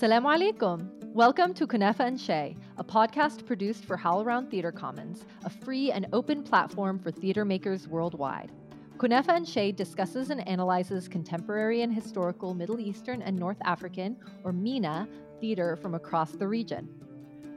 [0.00, 0.88] Salaam alaikum.
[1.12, 6.06] Welcome to Kunafa and Shay, a podcast produced for HowlRound Theatre Commons, a free and
[6.14, 8.50] open platform for theatre makers worldwide.
[8.96, 14.54] Kunafa and Shay discusses and analyzes contemporary and historical Middle Eastern and North African, or
[14.54, 15.06] MENA,
[15.38, 16.88] theatre from across the region.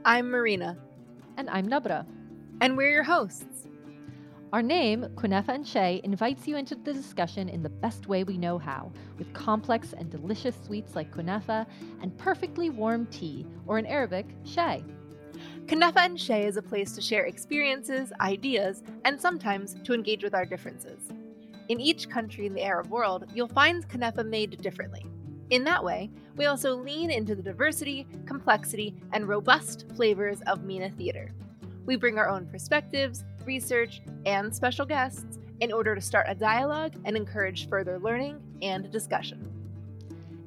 [0.04, 0.76] I'm Marina.
[1.38, 2.04] And I'm Nabra.
[2.60, 3.53] And we're your hosts.
[4.54, 8.38] Our name, Kunafa and Shay, invites you into the discussion in the best way we
[8.38, 11.66] know how, with complex and delicious sweets like kunefa
[12.00, 14.84] and perfectly warm tea, or in Arabic, shay.
[15.66, 20.36] Kunafa and Shay is a place to share experiences, ideas, and sometimes to engage with
[20.36, 21.00] our differences.
[21.68, 25.04] In each country in the Arab world, you'll find kunefa made differently.
[25.50, 30.90] In that way, we also lean into the diversity, complexity, and robust flavors of MENA
[30.90, 31.32] theater.
[31.86, 36.94] We bring our own perspectives, research, and special guests in order to start a dialogue
[37.04, 39.50] and encourage further learning and discussion.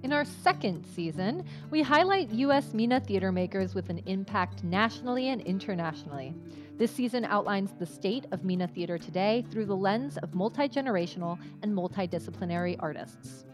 [0.04, 2.74] In our second season, we highlight U.S.
[2.74, 6.34] MENA theater makers with an impact nationally and internationally.
[6.78, 11.40] This season outlines the state of MENA theater today through the lens of multi generational
[11.64, 13.46] and multidisciplinary artists.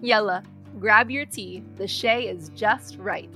[0.00, 0.44] Yella,
[0.78, 1.64] grab your tea.
[1.76, 3.30] The shay is just right.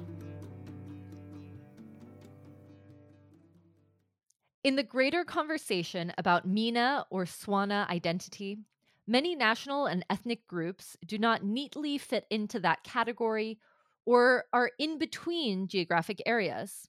[4.66, 8.58] In the greater conversation about MENA or SWANA identity,
[9.06, 13.60] many national and ethnic groups do not neatly fit into that category
[14.06, 16.88] or are in between geographic areas.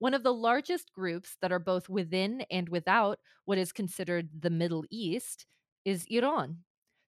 [0.00, 4.50] One of the largest groups that are both within and without what is considered the
[4.50, 5.46] Middle East
[5.86, 6.58] is Iran.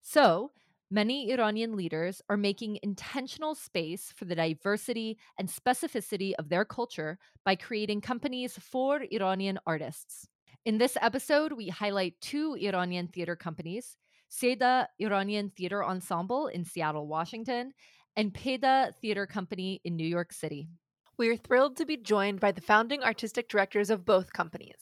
[0.00, 0.50] So,
[0.90, 7.18] many Iranian leaders are making intentional space for the diversity and specificity of their culture
[7.44, 10.28] by creating companies for Iranian artists.
[10.64, 13.96] In this episode, we highlight two Iranian theater companies
[14.30, 17.72] Seda Iranian Theater Ensemble in Seattle, Washington,
[18.16, 20.68] and Peda Theater Company in New York City.
[21.16, 24.76] We are thrilled to be joined by the founding artistic directors of both companies.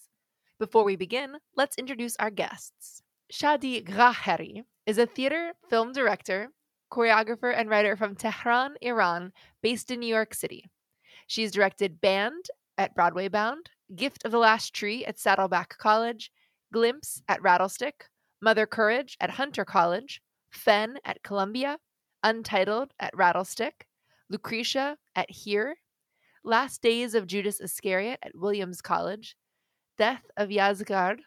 [0.59, 3.03] Before we begin, let's introduce our guests.
[3.33, 6.49] Shadi Ghaheri is a theater, film director,
[6.93, 10.65] choreographer, and writer from Tehran, Iran, based in New York City.
[11.27, 12.47] She's directed Band
[12.77, 16.31] at Broadway Bound, Gift of the Last Tree at Saddleback College,
[16.73, 18.09] Glimpse at Rattlestick,
[18.43, 21.79] Mother Courage at Hunter College, Fen at Columbia,
[22.23, 23.87] Untitled at Rattlestick,
[24.29, 25.77] Lucretia at Here,
[26.43, 29.37] Last Days of Judas Iscariot at Williams College,
[29.97, 31.19] Death of Yazdgerd,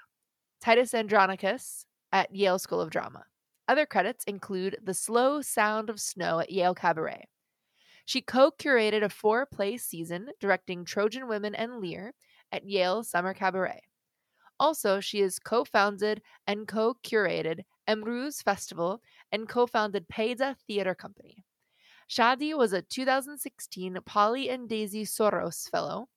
[0.61, 3.23] Titus Andronicus at Yale School of Drama.
[3.67, 7.27] Other credits include The Slow Sound of Snow at Yale Cabaret.
[8.05, 12.13] She co curated a four play season directing Trojan Women and Lear
[12.53, 13.81] at Yale Summer Cabaret.
[14.59, 19.01] Also, she has co founded and co curated Emruz Festival
[19.31, 21.43] and co founded Peda Theater Company.
[22.09, 26.07] Shadi was a 2016 Paul and Daisy Soros Fellow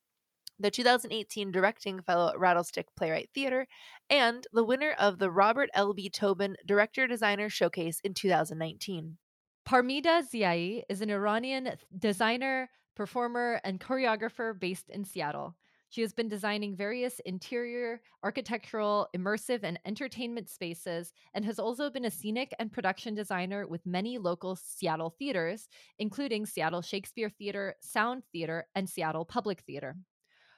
[0.61, 3.67] the 2018 Directing Fellow at Rattlestick Playwright Theater,
[4.09, 6.09] and the winner of the Robert L.B.
[6.09, 9.17] Tobin Director Designer Showcase in 2019.
[9.65, 15.55] Parmida Ziaei is an Iranian designer, performer, and choreographer based in Seattle.
[15.89, 22.05] She has been designing various interior, architectural, immersive, and entertainment spaces, and has also been
[22.05, 25.67] a scenic and production designer with many local Seattle theaters,
[25.99, 29.97] including Seattle Shakespeare Theater, Sound Theater, and Seattle Public Theater.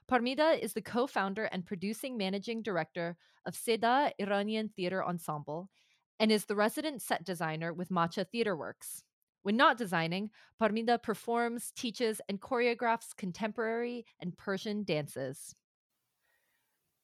[0.07, 5.69] Parmida is the co founder and producing managing director of Seda Iranian Theater Ensemble
[6.19, 9.03] and is the resident set designer with Macha Theater Works.
[9.43, 10.29] When not designing,
[10.61, 15.53] Parmida performs, teaches, and choreographs contemporary and Persian dances.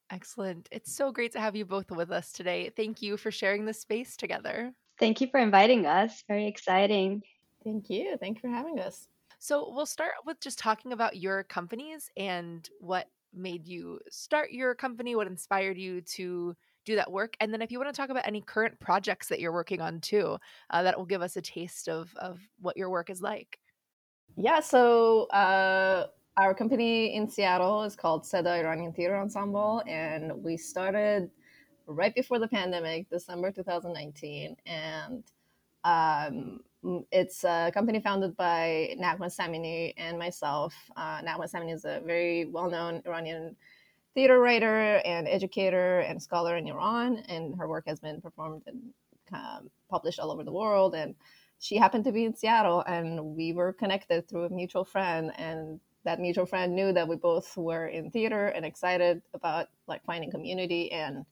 [0.10, 0.68] Excellent.
[0.72, 2.72] It's so great to have you both with us today.
[2.76, 4.74] Thank you for sharing this space together.
[4.98, 6.24] Thank you for inviting us.
[6.28, 7.22] Very exciting.
[7.64, 8.18] Thank you.
[8.20, 9.08] Thank you for having us.
[9.40, 14.76] So we'll start with just talking about your companies and what made you start your
[14.76, 16.56] company, what inspired you to
[16.86, 19.40] do that work, and then if you want to talk about any current projects that
[19.40, 20.38] you're working on too,
[20.70, 23.60] uh, that will give us a taste of of what your work is like.
[24.36, 24.60] Yeah.
[24.60, 25.26] So.
[25.26, 26.08] Uh
[26.38, 31.30] our company in Seattle is called Seda Iranian Theater Ensemble, and we started
[31.86, 34.56] right before the pandemic, December 2019.
[34.66, 35.24] And
[35.84, 36.62] um,
[37.12, 40.74] it's a company founded by Naghmeh Samini and myself.
[40.96, 43.56] Uh, Naghmeh Samini is a very well-known Iranian
[44.14, 48.82] theater writer and educator and scholar in Iran, and her work has been performed and
[49.34, 50.96] um, published all over the world.
[50.96, 51.16] And
[51.60, 55.32] she happened to be in Seattle, and we were connected through a mutual friend.
[55.38, 60.04] And that mutual friend knew that we both were in theater and excited about like
[60.06, 61.26] finding community and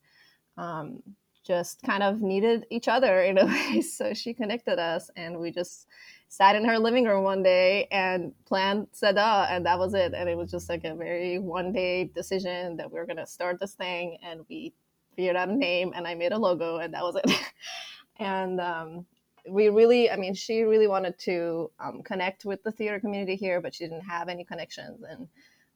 [0.58, 1.02] um,
[1.48, 3.80] just kind of needed each other in a way.
[3.80, 5.88] So she connected us, and we just
[6.28, 10.12] sat in her living room one day and planned Seda, and that was it.
[10.14, 13.58] And it was just like a very one day decision that we were gonna start
[13.58, 14.74] this thing, and we
[15.16, 17.30] figured out a name, and I made a logo, and that was it.
[18.20, 19.06] and um,
[19.48, 23.60] we really, I mean, she really wanted to um, connect with the theater community here,
[23.62, 25.28] but she didn't have any connections and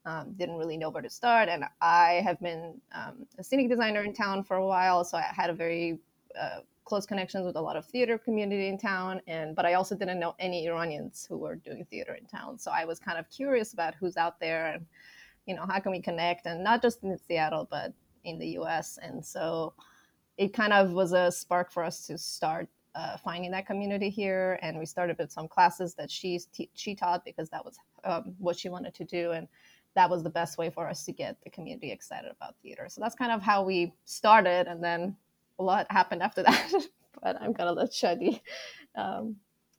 [0.05, 1.49] um, didn't really know where to start.
[1.49, 5.23] And I have been um, a scenic designer in town for a while, so I
[5.23, 5.99] had a very
[6.39, 9.21] uh, close connections with a lot of theater community in town.
[9.27, 12.71] And but I also didn't know any Iranians who were doing theater in town, so
[12.71, 14.87] I was kind of curious about who's out there and
[15.47, 17.93] you know how can we connect, and not just in Seattle, but
[18.25, 18.99] in the U.S.
[19.03, 19.75] And so
[20.37, 24.59] it kind of was a spark for us to start uh, finding that community here,
[24.63, 26.41] and we started with some classes that she
[26.75, 29.49] she taught because that was um, what she wanted to do, and
[29.95, 32.87] that was the best way for us to get the community excited about theater.
[32.89, 35.17] So that's kind of how we started, and then
[35.59, 36.73] a lot happened after that.
[37.23, 38.41] but I'm gonna let Shadi
[38.97, 39.37] um,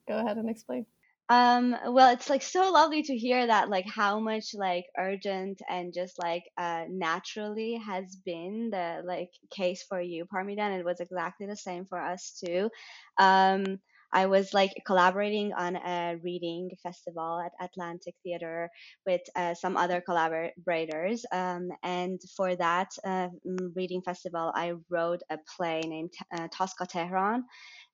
[0.07, 0.85] go ahead and explain.
[1.29, 5.93] Um, well, it's like so lovely to hear that, like how much like urgent and
[5.93, 10.99] just like uh naturally has been the like case for you, Parmida, and it was
[10.99, 12.69] exactly the same for us too.
[13.17, 13.79] Um,
[14.13, 18.69] I was like collaborating on a reading festival at Atlantic Theater
[19.05, 21.25] with uh, some other collaborators.
[21.31, 23.29] Um, and for that uh,
[23.75, 27.43] reading festival, I wrote a play named uh, Tosca Tehran.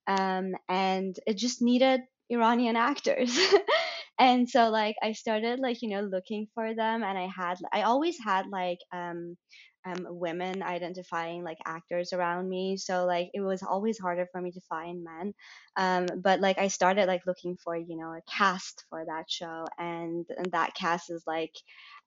[0.08, 3.38] Um, and it just needed Iranian actors.
[4.20, 7.84] and so like I started like, you know, looking for them and I had I
[7.84, 9.38] always had like um
[9.86, 14.52] um, women identifying like actors around me so like it was always harder for me
[14.52, 15.34] to find men
[15.78, 19.66] um, but like i started like looking for you know a cast for that show
[19.78, 21.54] and, and that cast is like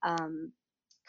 [0.03, 0.51] um,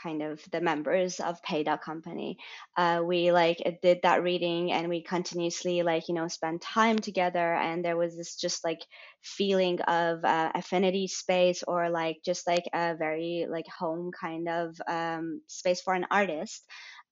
[0.05, 2.37] kind of the members of Payda company.
[2.77, 7.55] Uh, we like did that reading and we continuously like you know spent time together
[7.55, 8.83] and there was this just like
[9.23, 14.77] feeling of uh, affinity space or like just like a very like home kind of
[14.89, 16.65] um, space for an artist.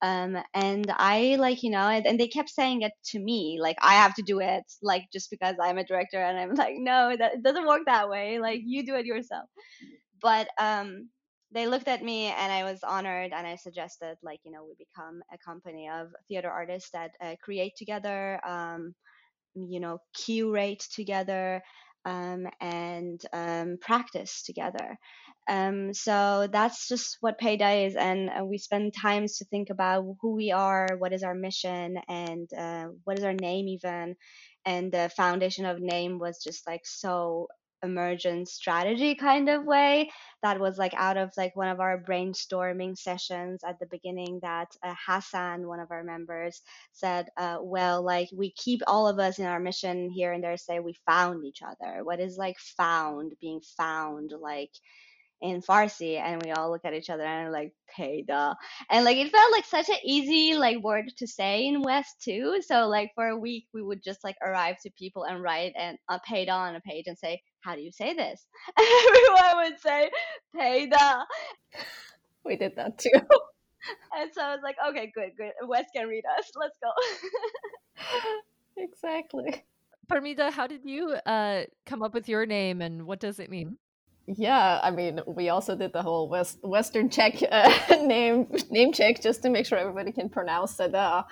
[0.02, 3.94] Um, and I like, you know, and they kept saying it to me, like I
[3.94, 7.34] have to do it, like just because I'm a director, and I'm like, no, that
[7.34, 8.40] it doesn't work that way.
[8.40, 9.48] Like you do it yourself.
[10.20, 11.08] But um,
[11.52, 14.74] they looked at me and I was honored and I suggested like you know we
[14.78, 18.94] become a company of theater artists that uh, create together um,
[19.54, 21.62] you know curate together
[22.04, 24.98] um, and um, practice together.
[25.48, 30.04] Um, so that's just what Payda is and uh, we spend times to think about
[30.20, 34.16] who we are what is our mission and uh, what is our name even.
[34.64, 37.48] And the foundation of name was just like so
[37.82, 40.10] emergent strategy kind of way
[40.42, 44.68] that was like out of like one of our brainstorming sessions at the beginning that
[44.82, 46.62] uh, hassan one of our members
[46.92, 50.56] said uh, well like we keep all of us in our mission here and there
[50.56, 52.04] say we found each other.
[52.04, 54.70] What is like found being found like
[55.42, 58.54] in Farsi and we all look at each other and like payda
[58.90, 62.62] and like it felt like such an easy like word to say in West too.
[62.66, 65.98] So like for a week we would just like arrive to people and write and
[66.08, 68.46] uh, payda on a page and say how do you say this?
[68.76, 70.10] And everyone would say
[70.56, 71.24] payda
[72.44, 73.10] we did that too.
[74.16, 75.52] And so I was like okay good good.
[75.66, 76.50] West can read us.
[76.56, 76.90] Let's go.
[78.76, 79.64] Exactly.
[80.08, 83.78] Parmida, how did you uh, come up with your name and what does it mean?
[84.26, 89.20] Yeah, I mean, we also did the whole West Western check uh, name name check
[89.20, 91.24] just to make sure everybody can pronounce Seda.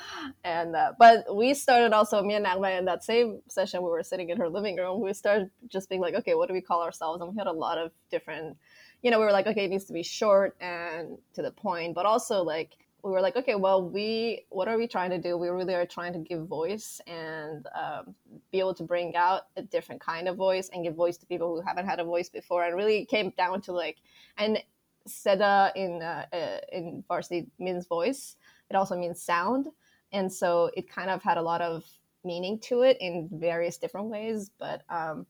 [0.42, 3.82] And uh, but we started also me and Naghmeh in that same session.
[3.82, 5.00] We were sitting in her living room.
[5.00, 7.20] We started just being like, okay, what do we call ourselves?
[7.20, 8.56] And we had a lot of different,
[9.02, 11.94] you know, we were like, okay, it needs to be short and to the point,
[11.94, 15.37] but also like we were like, okay, well, we what are we trying to do?
[15.37, 18.14] We really are trying to give voice and um,
[18.52, 21.54] be able to bring out a different kind of voice and give voice to people
[21.54, 22.64] who haven't had a voice before.
[22.64, 23.99] And really came down to like,
[24.37, 24.62] and
[25.09, 28.37] Seda in uh, uh, in Farsi means voice.
[28.69, 29.69] It also means sound,
[30.12, 31.85] and so it kind of had a lot of
[32.25, 34.50] meaning to it in various different ways.
[34.59, 35.26] But um,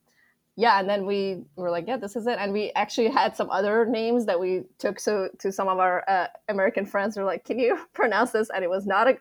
[0.57, 2.37] yeah, and then we were like, yeah, this is it.
[2.39, 6.05] And we actually had some other names that we took so to some of our
[6.09, 7.17] uh, American friends.
[7.17, 8.51] Were like, can you pronounce this?
[8.51, 9.19] And it was not a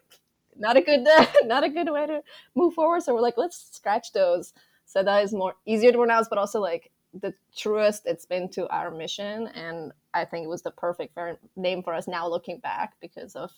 [0.57, 1.07] not a good
[1.45, 2.21] not a good way to
[2.55, 3.03] move forward.
[3.03, 4.53] So we're like, let's scratch those.
[4.85, 8.67] So that is more easier to pronounce, but also like the truest it's been to
[8.69, 9.47] our mission.
[9.47, 11.17] And I think it was the perfect
[11.55, 13.51] name for us now looking back because of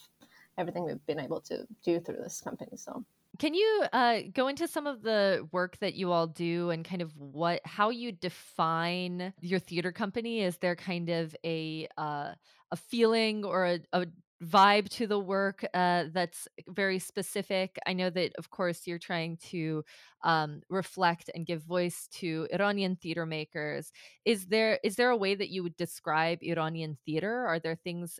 [0.57, 2.75] everything we've been able to do through this company.
[2.75, 3.05] So
[3.39, 7.01] can you uh, go into some of the work that you all do and kind
[7.01, 10.41] of what how you define your theater company?
[10.41, 12.33] Is there kind of a uh,
[12.71, 14.05] a feeling or a, a
[14.43, 17.77] vibe to the work uh, that's very specific.
[17.85, 19.83] I know that, of course, you're trying to
[20.23, 23.91] um, reflect and give voice to Iranian theater makers.
[24.25, 27.45] Is there is there a way that you would describe Iranian theater?
[27.45, 28.19] Are there things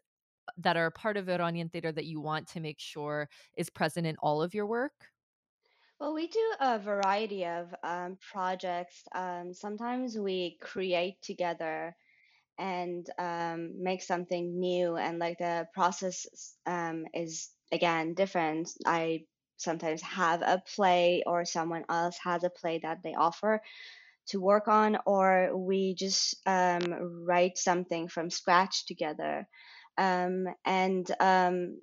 [0.58, 4.16] that are part of Iranian theater that you want to make sure is present in
[4.18, 4.94] all of your work?
[6.00, 9.04] Well, we do a variety of um, projects.
[9.14, 11.96] Um, sometimes we create together
[12.58, 18.72] and um, make something new, and like the process um, is again different.
[18.86, 19.26] I
[19.58, 23.62] sometimes have a play, or someone else has a play that they offer
[24.28, 29.48] to work on, or we just um, write something from scratch together.
[29.98, 31.80] Um, and um,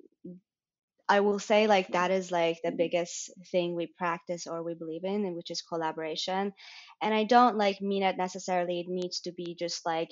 [1.09, 5.03] I will say like that is like the biggest thing we practice or we believe
[5.03, 6.53] in, which is collaboration.
[7.01, 10.09] And I don't like mean it necessarily it needs to be just like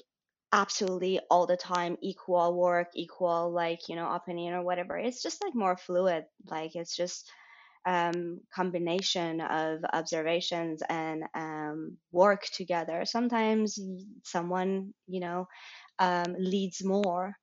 [0.52, 4.98] absolutely all the time equal work, equal like, you know, opinion or whatever.
[4.98, 6.26] It's just like more fluid.
[6.50, 7.30] Like it's just
[7.86, 13.06] um, combination of observations and um, work together.
[13.06, 13.80] Sometimes
[14.26, 15.48] someone, you know,
[16.00, 17.36] um, leads more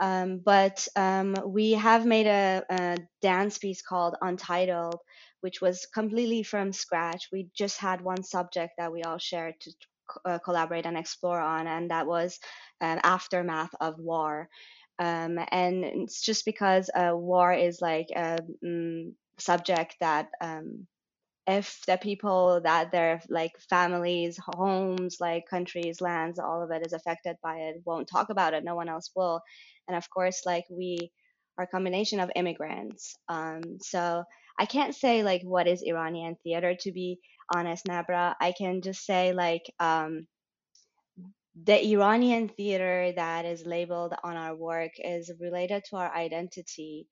[0.00, 4.98] um, but um, we have made a, a, dance piece called Untitled,
[5.40, 7.28] which was completely from scratch.
[7.32, 9.72] We just had one subject that we all shared to
[10.24, 12.38] uh, collaborate and explore on, and that was
[12.80, 14.48] an aftermath of war.
[14.98, 20.86] Um, and it's just because uh, war is like a um, subject that um,
[21.46, 26.92] if the people that their like families homes like countries lands all of it is
[26.92, 29.40] affected by it won't talk about it no one else will
[29.88, 31.10] and of course like we
[31.58, 34.24] are a combination of immigrants um, so
[34.58, 37.18] i can't say like what is iranian theater to be
[37.54, 40.26] honest nabra i can just say like um,
[41.64, 47.06] the iranian theater that is labeled on our work is related to our identity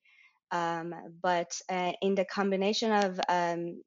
[0.52, 3.80] um, but uh, in the combination of um,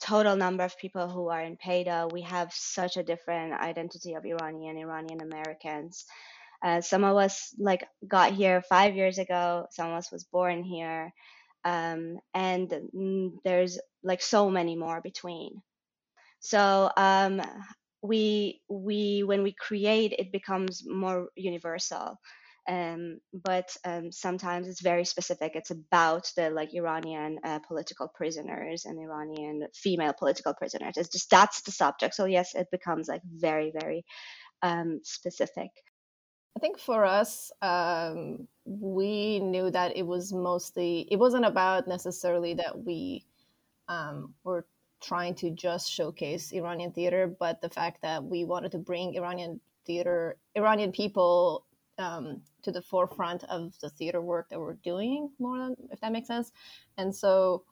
[0.00, 4.24] total number of people who are in PAYDA, we have such a different identity of
[4.24, 6.04] Iranian, Iranian Americans.
[6.64, 9.66] Uh, some of us like got here five years ago.
[9.70, 11.12] Some of us was born here,
[11.64, 15.62] um, and mm, there's like so many more between.
[16.40, 17.42] So um,
[18.02, 22.18] we we when we create, it becomes more universal.
[22.68, 25.52] Um, but um, sometimes it's very specific.
[25.54, 30.94] It's about the like Iranian uh, political prisoners and Iranian female political prisoners.
[30.96, 32.14] It's just that's the subject.
[32.14, 34.04] So yes, it becomes like very very
[34.62, 35.70] um, specific.
[36.56, 42.54] I think for us, um, we knew that it was mostly, it wasn't about necessarily
[42.54, 43.26] that we
[43.88, 44.66] um, were
[45.02, 49.60] trying to just showcase Iranian theater, but the fact that we wanted to bring Iranian
[49.84, 51.66] theater, Iranian people
[51.98, 56.10] um, to the forefront of the theater work that we're doing more than, if that
[56.10, 56.52] makes sense.
[56.96, 57.64] And so,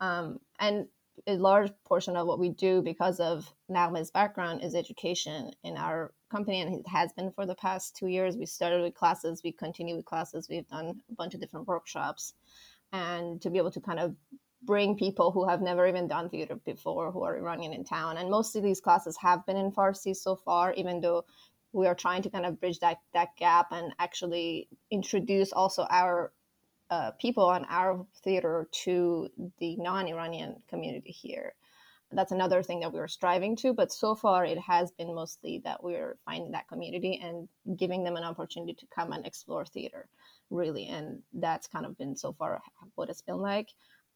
[0.00, 0.86] um, and
[1.26, 6.12] a large portion of what we do because of Naghmeh's background is education in our
[6.30, 8.36] company, and it has been for the past two years.
[8.36, 12.34] We started with classes, we continue with classes, we've done a bunch of different workshops,
[12.92, 14.14] and to be able to kind of
[14.62, 18.18] bring people who have never even done theater before, who are Iranian in town.
[18.18, 21.24] And most of these classes have been in Farsi so far, even though
[21.72, 26.32] we are trying to kind of bridge that that gap and actually introduce also our
[26.90, 29.28] uh, people on our theater to
[29.58, 31.54] the non-Iranian community here.
[32.12, 35.60] That's another thing that we are striving to, but so far it has been mostly
[35.64, 40.08] that we're finding that community and giving them an opportunity to come and explore theater,
[40.50, 40.88] really.
[40.88, 42.60] And that's kind of been so far
[42.96, 43.68] what it's been like.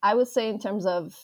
[0.03, 1.15] I would say, in terms of,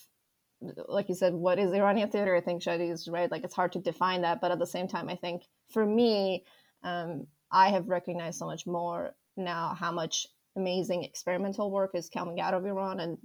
[0.89, 2.37] like you said, what is Iranian theater?
[2.37, 3.31] I think Shadi is right.
[3.31, 5.43] Like it's hard to define that, but at the same time, I think
[5.73, 6.45] for me,
[6.85, 12.41] um, I have recognized so much more now how much amazing experimental work is coming
[12.41, 13.19] out of Iran and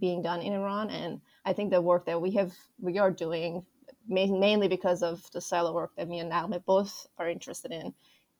[0.00, 0.90] being done in Iran.
[0.90, 3.64] And I think the work that we have we are doing
[4.08, 7.94] mainly because of the style of work that me and Naghmeh both are interested in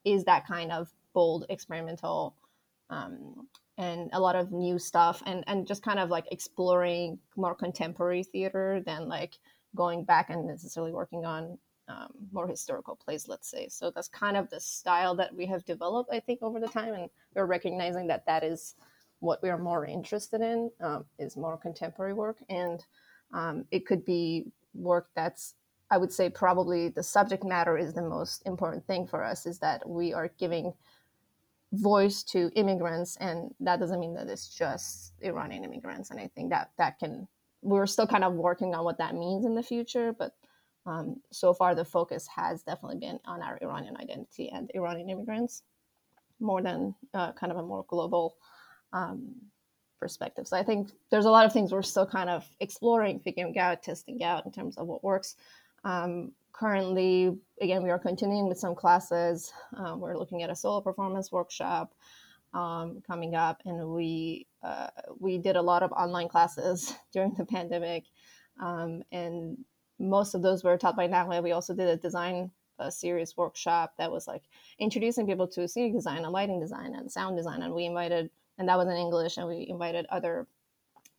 [0.04, 2.34] is that kind of bold experimental
[2.90, 3.46] um,
[3.78, 8.22] and a lot of new stuff and and just kind of like exploring more contemporary
[8.22, 9.38] theater than like
[9.74, 11.58] going back and necessarily working on
[11.88, 13.68] um, more historical plays, let's say.
[13.68, 16.94] So that's kind of the style that we have developed, I think, over the time,
[16.94, 18.74] and we're recognizing that that is
[19.20, 22.84] what we are more interested in um, is more contemporary work, and
[23.32, 25.54] um, it could be work that's,
[25.90, 29.46] I would say, probably the subject matter is the most important thing for us.
[29.46, 30.72] Is that we are giving
[31.72, 36.50] voice to immigrants, and that doesn't mean that it's just Iranian immigrants, and I think
[36.50, 37.28] that that can
[37.62, 40.34] we're still kind of working on what that means in the future, but
[40.86, 45.62] um, so far the focus has definitely been on our Iranian identity and Iranian immigrants
[46.40, 48.36] more than uh, kind of a more global
[48.92, 49.34] um,
[50.00, 50.48] perspective.
[50.48, 53.82] So I think there's a lot of things we're still kind of exploring, figuring out,
[53.82, 55.36] testing out in terms of what works.
[55.84, 59.52] Um, currently, again, we are continuing with some classes.
[59.76, 61.94] Um, we're looking at a solo performance workshop
[62.52, 67.44] um, coming up, and we uh, we did a lot of online classes during the
[67.44, 68.04] pandemic,
[68.60, 69.56] um, and
[70.02, 71.42] most of those were taught by Nahue.
[71.42, 72.50] We also did a design
[72.90, 74.42] series workshop that was like
[74.78, 78.68] introducing people to scenic design and lighting design and sound design, and we invited, and
[78.68, 80.46] that was in English, and we invited other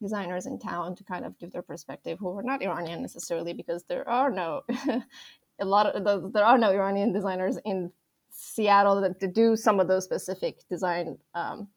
[0.02, 3.84] designers in town to kind of give their perspective who were not Iranian necessarily because
[3.84, 4.64] there are no
[5.60, 7.92] a lot of the, there are no Iranian designers in
[8.30, 11.68] Seattle that to do some of those specific design um,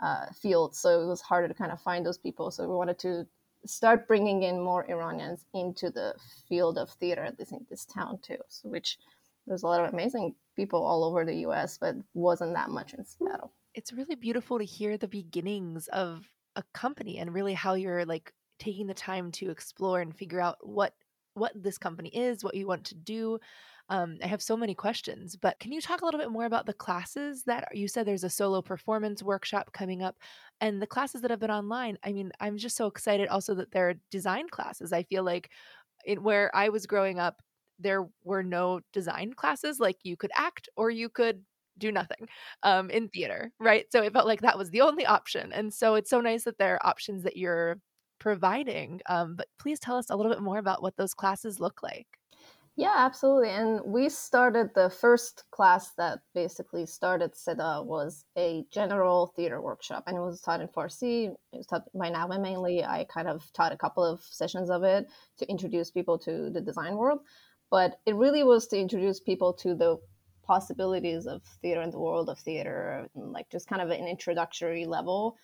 [0.00, 0.78] uh, fields.
[0.78, 2.50] So it was harder to kind of find those people.
[2.50, 3.26] So we wanted to
[3.66, 6.14] start bringing in more Iranians into the
[6.48, 8.38] field of theater, at least in this town too.
[8.48, 8.98] So which
[9.46, 13.04] there's a lot of amazing people all over the U.S., but wasn't that much in
[13.04, 13.52] Seattle.
[13.74, 16.24] It's really beautiful to hear the beginnings of
[16.56, 20.56] a company and really how you're like taking the time to explore and figure out
[20.60, 20.94] what
[21.34, 23.40] what this company is, what you want to do.
[23.90, 26.64] Um, I have so many questions, but can you talk a little bit more about
[26.64, 30.16] the classes that you said there's a solo performance workshop coming up
[30.60, 31.98] and the classes that have been online?
[32.02, 34.92] I mean, I'm just so excited also that there are design classes.
[34.92, 35.50] I feel like
[36.06, 37.42] it, where I was growing up,
[37.78, 39.80] there were no design classes.
[39.80, 41.42] Like you could act or you could
[41.78, 42.28] do nothing
[42.62, 43.86] um, in theater, right?
[43.90, 45.52] So it felt like that was the only option.
[45.52, 47.78] And so it's so nice that there are options that you're
[48.18, 49.00] providing.
[49.08, 52.06] Um, but please tell us a little bit more about what those classes look like.
[52.76, 53.50] Yeah, absolutely.
[53.50, 60.04] And we started the first class that basically started Seda was a general theater workshop,
[60.08, 61.26] and it was taught in Farsi.
[61.52, 62.82] It was taught by Nahue mainly.
[62.84, 65.06] I kind of taught a couple of sessions of it
[65.38, 67.20] to introduce people to the design world,
[67.70, 69.98] but it really was to introduce people to the
[70.42, 75.36] possibilities of theater and the world of theater, like just kind of an introductory level.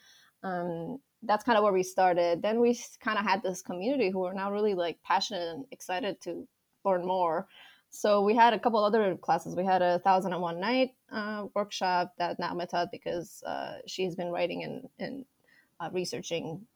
[0.43, 2.43] Um, that's kind of where we started.
[2.43, 6.21] Then we kind of had this community who are now really like passionate and excited
[6.23, 6.49] to
[6.85, 7.47] learn more.
[7.91, 9.57] So we had a couple other classes.
[9.57, 14.15] We had a thousand and one night uh, workshop that Nahue taught because uh, she's
[14.15, 15.25] been writing and, and
[15.81, 16.67] uh, researching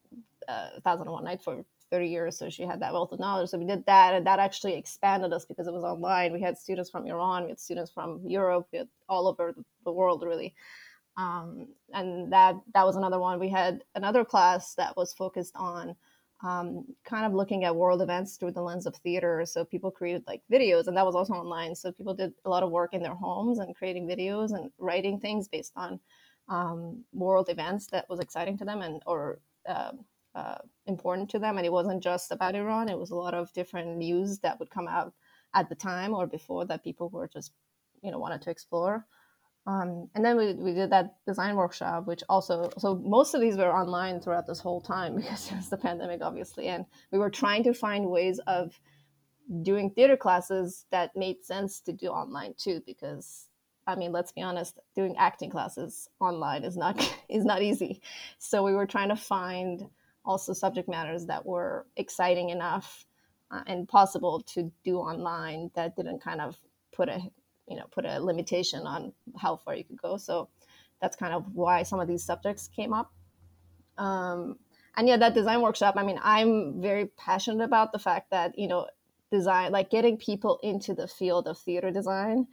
[0.48, 2.36] uh, thousand and one night for 30 years.
[2.36, 3.50] So she had that wealth of knowledge.
[3.50, 6.32] So we did that, and that actually expanded us because it was online.
[6.32, 9.92] We had students from Iran, we had students from Europe, we had all over the
[9.92, 10.54] world really.
[11.16, 13.38] Um, and that that was another one.
[13.38, 15.94] We had another class that was focused on
[16.42, 19.44] um, kind of looking at world events through the lens of theater.
[19.46, 21.74] So people created like videos, and that was also online.
[21.74, 25.18] So people did a lot of work in their homes and creating videos and writing
[25.20, 26.00] things based on
[26.48, 29.92] um, world events that was exciting to them and or uh,
[30.34, 31.56] uh, important to them.
[31.56, 34.70] And it wasn't just about Iran; it was a lot of different news that would
[34.70, 35.14] come out
[35.54, 37.52] at the time or before that people were just
[38.02, 39.06] you know wanted to explore.
[39.66, 43.56] Um, and then we, we did that design workshop, which also, so most of these
[43.56, 46.68] were online throughout this whole time because it was the pandemic, obviously.
[46.68, 48.78] And we were trying to find ways of
[49.62, 53.48] doing theater classes that made sense to do online too, because
[53.86, 56.98] I mean, let's be honest, doing acting classes online is not
[57.28, 58.02] is not easy.
[58.38, 59.88] So we were trying to find
[60.24, 63.06] also subject matters that were exciting enough
[63.50, 66.56] uh, and possible to do online that didn't kind of
[66.92, 67.20] put a
[67.68, 70.16] you know put a limitation on how far you could go.
[70.16, 70.48] So
[71.00, 73.12] that's kind of why some of these subjects came up.
[73.98, 74.56] Um,
[74.96, 78.68] and yeah that design workshop i mean i'm very passionate about the fact that you
[78.68, 78.86] know
[79.32, 82.46] design like getting people into the field of theater design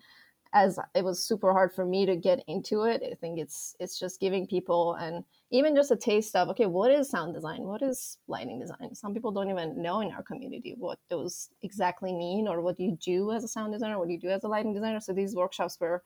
[0.53, 3.01] as it was super hard for me to get into it.
[3.09, 6.91] I think it's it's just giving people and even just a taste of okay what
[6.91, 7.63] is sound design?
[7.63, 8.95] What is lighting design?
[8.95, 12.97] Some people don't even know in our community what those exactly mean or what you
[13.01, 14.99] do as a sound designer what you do as a lighting designer.
[14.99, 16.03] So these workshops were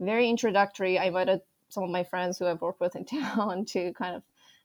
[0.00, 0.98] very introductory.
[0.98, 4.22] I invited some of my friends who i've worked with in town to kind of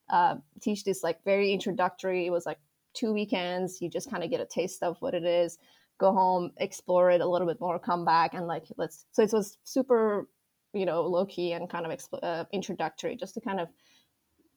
[0.10, 2.26] uh, teach this like very introductory.
[2.28, 2.60] It was like
[2.94, 3.82] two weekends.
[3.82, 5.58] You just kind of get a taste of what it is
[6.00, 9.34] go home explore it a little bit more come back and like let's so it
[9.34, 10.28] was super
[10.74, 13.68] you know low key and kind of uh, introductory just to kind of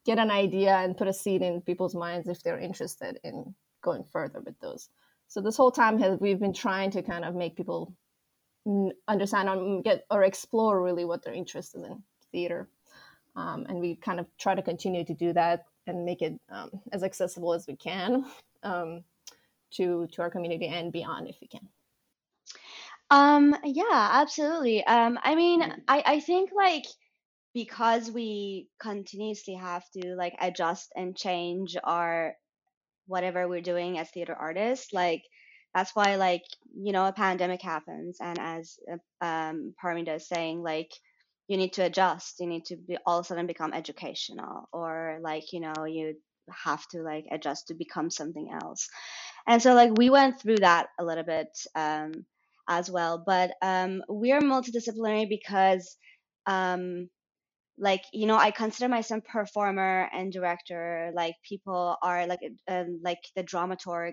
[0.04, 4.04] get an idea and put a seed in people's minds if they're interested in going
[4.04, 4.88] further with those.
[5.28, 7.94] So this whole time has we've been trying to kind of make people
[9.08, 12.68] understand or get or explore really what they're interested in theater,
[13.34, 16.70] um, and we kind of try to continue to do that and make it um,
[16.92, 18.24] as accessible as we can
[18.62, 19.04] um,
[19.72, 21.68] to to our community and beyond if we can.
[23.10, 24.84] Um, yeah, absolutely.
[24.86, 26.86] Um, I mean, I, I think like
[27.54, 32.34] because we continuously have to like adjust and change our
[33.06, 35.22] whatever we're doing as theater artists like
[35.74, 36.42] that's why like
[36.74, 40.90] you know a pandemic happens and as uh, um Parmida is saying like
[41.48, 45.18] you need to adjust you need to be all of a sudden become educational or
[45.22, 46.14] like you know you
[46.64, 48.88] have to like adjust to become something else.
[49.46, 52.12] And so like we went through that a little bit um,
[52.68, 55.96] as well but um, we're multidisciplinary because
[56.46, 57.08] um,
[57.78, 63.18] like you know i consider myself performer and director like people are like um, like
[63.36, 64.12] the dramaturg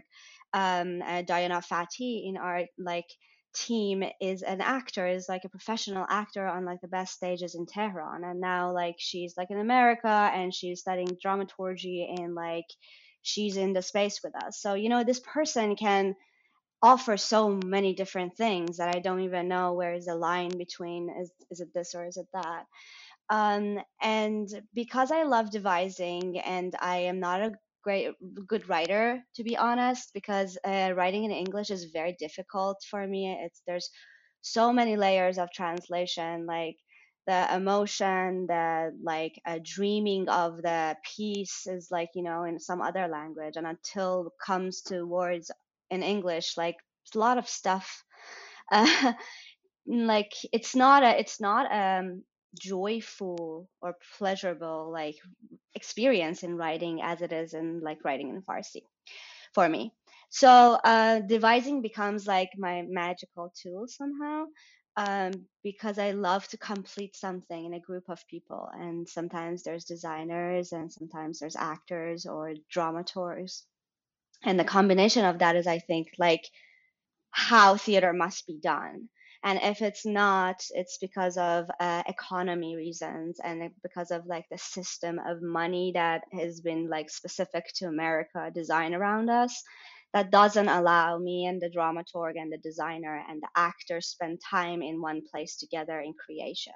[0.54, 3.08] um uh, diana fati in our like
[3.56, 7.66] team is an actor is like a professional actor on like the best stages in
[7.66, 12.68] tehran and now like she's like in america and she's studying dramaturgy and like
[13.22, 14.62] she's in the space with us.
[14.62, 16.16] So you know this person can
[16.82, 21.10] offer so many different things that i don't even know where is the line between
[21.22, 22.66] is, is it this or is it that
[23.30, 28.14] um, and because I love devising and I am not a great
[28.48, 33.32] good writer to be honest because uh, writing in English is very difficult for me.
[33.46, 33.90] It's there's
[34.42, 36.78] so many layers of translation like
[37.28, 42.82] the emotion the like a dreaming of the piece is like you know in some
[42.82, 45.52] other language and until comes to words
[45.92, 46.76] in english like
[47.16, 48.04] a lot of stuff
[48.72, 49.14] uh,
[49.88, 52.24] like it's not a it's not um
[52.58, 55.16] joyful or pleasurable like
[55.76, 58.82] experience in writing as it is in like writing in Farsi
[59.54, 59.94] for me.
[60.30, 60.50] So
[60.84, 64.46] uh, devising becomes like my magical tool somehow
[64.96, 65.32] um,
[65.64, 68.70] because I love to complete something in a group of people.
[68.74, 73.64] And sometimes there's designers and sometimes there's actors or dramaturgs.
[74.44, 76.44] And the combination of that is, I think, like
[77.32, 79.10] how theater must be done
[79.44, 84.58] and if it's not it's because of uh, economy reasons and because of like the
[84.58, 89.64] system of money that has been like specific to america designed around us
[90.14, 94.82] that doesn't allow me and the dramaturg and the designer and the actor spend time
[94.82, 96.74] in one place together in creation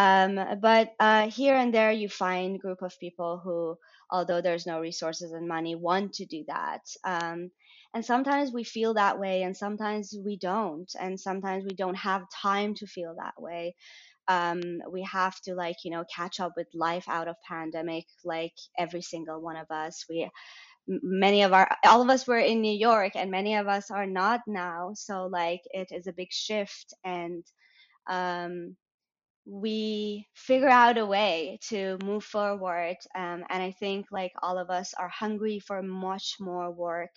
[0.00, 3.76] um, but uh, here and there you find group of people who
[4.10, 6.82] although there's no resources and money want to do that.
[7.04, 7.50] Um,
[7.94, 12.22] and sometimes we feel that way and sometimes we don't and sometimes we don't have
[12.42, 13.74] time to feel that way.
[14.28, 18.54] Um, we have to like you know catch up with life out of pandemic like
[18.78, 20.04] every single one of us.
[20.08, 20.30] We
[20.88, 24.06] many of our all of us were in new york and many of us are
[24.06, 24.92] not now.
[24.94, 27.44] So like it is a big shift and
[28.08, 28.76] um,
[29.50, 34.70] we figure out a way to move forward um, and i think like all of
[34.70, 37.10] us are hungry for much more work.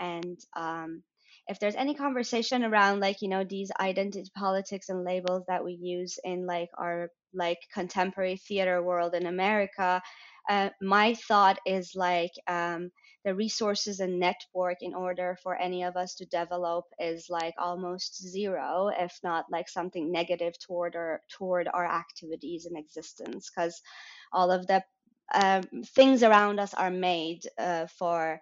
[0.00, 1.02] And um,
[1.48, 5.78] if there's any conversation around like you know these identity politics and labels that we
[5.80, 10.02] use in like our like contemporary theater world in america
[10.48, 12.90] uh, my thought is like um,
[13.28, 18.22] the resources and network in order for any of us to develop is like almost
[18.26, 23.82] zero if not like something negative toward our toward our activities and existence because
[24.32, 24.82] all of the
[25.34, 25.64] um,
[25.96, 28.40] things around us are made uh, for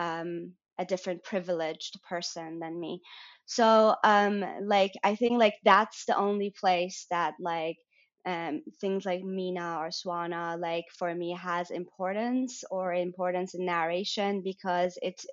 [0.00, 3.02] um, a different privileged person than me.
[3.46, 7.78] So um like i think like that's the only place that like
[8.26, 14.42] um, things like MENA or SWANA, like for me, has importance or importance in narration
[14.42, 15.24] because it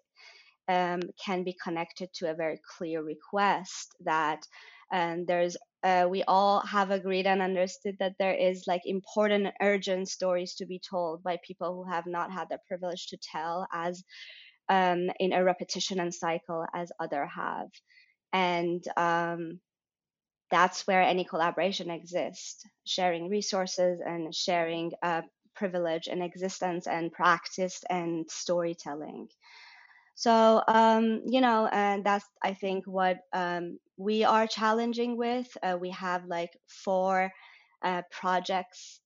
[0.68, 4.46] um, can be connected to a very clear request that
[4.94, 10.08] um, there's uh, we all have agreed and understood that there is like important urgent
[10.08, 14.02] stories to be told by people who have not had the privilege to tell as
[14.70, 17.68] um, in a repetition and cycle as other have.
[18.32, 19.60] And um,
[20.52, 22.66] that's where any collaboration exists.
[22.86, 25.24] Sharing resources and sharing uh,
[25.56, 29.30] privilege and existence and practice and storytelling.
[30.16, 35.48] So um, you know and that's i think what um, we are challenging with.
[35.62, 37.32] Uh, we have like four
[37.84, 39.00] uh, projects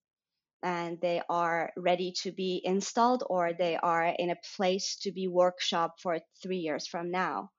[0.64, 5.28] and they are ready to be installed or they are in a place to be
[5.28, 7.52] workshop for three years from now.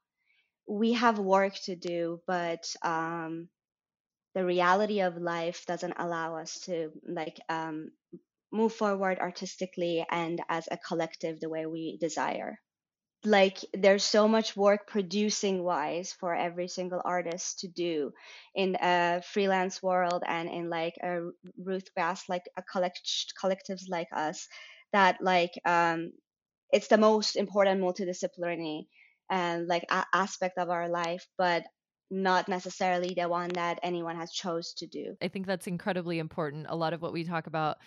[0.67, 3.49] We have work to do but um,
[4.35, 7.91] the reality of life doesn't allow us to like um,
[8.53, 12.59] move forward artistically and as a collective the way we desire.
[13.25, 18.13] Like there's so much work producing wise for every single artist to do
[18.55, 23.01] in a freelance world and in like a ruth grass like a collect
[23.43, 24.49] collectives like us
[24.93, 26.13] that like um
[26.73, 28.87] it's the most important multidisciplinary
[29.31, 31.65] and like a- aspect of our life but
[32.11, 36.67] not necessarily the one that anyone has chose to do I think that's incredibly important.
[36.69, 37.79] A lot of what we talk about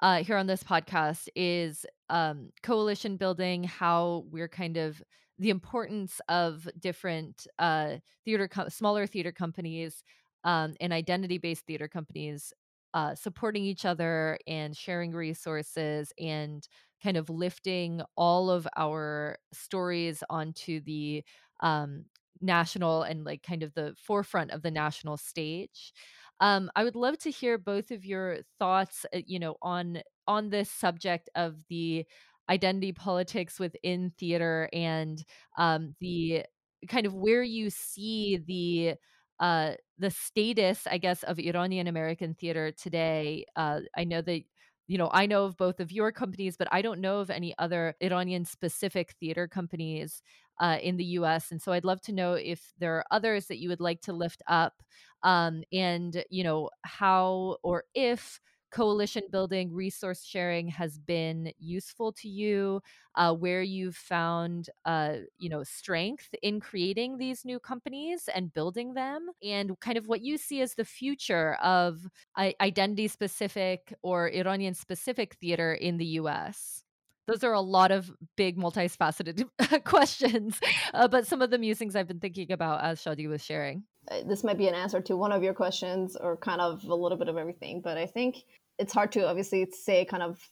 [0.00, 5.02] uh, here on this podcast is um, coalition building, how we're kind of
[5.38, 10.02] the importance of different uh, theater, co- smaller theater companies
[10.44, 12.52] um, and identity based theater companies
[12.92, 16.68] uh, supporting each other and sharing resources and
[17.02, 21.24] kind of lifting all of our stories onto the
[21.60, 22.04] um,
[22.40, 25.92] national and like kind of the forefront of the national stage.
[26.40, 30.50] Um, I would love to hear both of your thoughts, uh, you know, on on
[30.50, 32.06] this subject of the
[32.50, 35.22] identity politics within theater and
[35.58, 36.44] um, the
[36.88, 38.94] kind of where you see the
[39.40, 43.46] uh, the status, I guess, of Iranian American theater today.
[43.56, 44.42] Uh, I know that
[44.86, 47.54] you know I know of both of your companies, but I don't know of any
[47.58, 50.22] other Iranian specific theater companies
[50.60, 51.50] uh, in the U.S.
[51.50, 54.12] And so I'd love to know if there are others that you would like to
[54.12, 54.74] lift up,
[55.22, 58.40] um, and you know how or if
[58.70, 62.80] coalition building, resource sharing has been useful to you,
[63.14, 68.94] uh, where you've found, uh, you know, strength in creating these new companies and building
[68.94, 71.98] them, and kind of what you see as the future of
[72.36, 76.83] identity specific or Iranian specific theater in the US
[77.26, 79.44] those are a lot of big multifaceted
[79.84, 80.58] questions
[80.92, 84.22] uh, but some of the musings i've been thinking about as shadi was sharing uh,
[84.26, 87.18] this might be an answer to one of your questions or kind of a little
[87.18, 88.36] bit of everything but i think
[88.78, 90.50] it's hard to obviously say kind of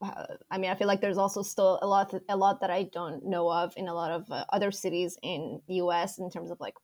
[0.00, 2.84] uh, I mean, I feel like there's also still a lot, a lot that I
[2.84, 6.18] don't know of in a lot of uh, other cities in the U.S.
[6.18, 6.74] in terms of like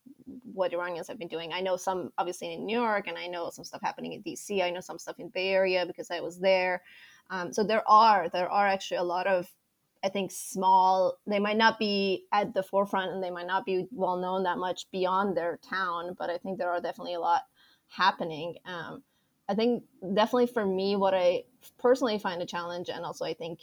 [0.53, 1.53] what Iranians have been doing.
[1.53, 4.61] I know some, obviously, in New York, and I know some stuff happening in D.C.
[4.61, 6.81] I know some stuff in Bay Area because I was there.
[7.29, 9.49] Um, so there are, there are actually a lot of,
[10.03, 11.17] I think, small.
[11.27, 14.57] They might not be at the forefront, and they might not be well known that
[14.57, 17.43] much beyond their town, but I think there are definitely a lot
[17.87, 18.55] happening.
[18.65, 19.03] Um,
[19.47, 21.43] I think definitely for me, what I
[21.77, 23.59] personally find a challenge, and also I think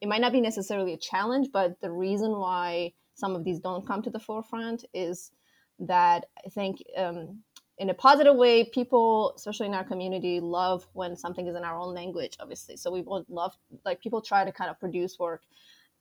[0.00, 3.86] it might not be necessarily a challenge, but the reason why some of these don't
[3.86, 5.32] come to the forefront is
[5.78, 7.42] that I think um,
[7.80, 11.78] in a positive way, people, especially in our community, love when something is in our
[11.78, 12.76] own language, obviously.
[12.76, 13.52] So we would love,
[13.86, 15.42] like, people try to kind of produce work